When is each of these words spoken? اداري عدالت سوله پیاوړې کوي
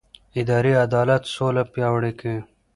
اداري 0.39 0.73
عدالت 0.83 1.23
سوله 1.35 1.63
پیاوړې 1.73 2.11
کوي 2.19 2.39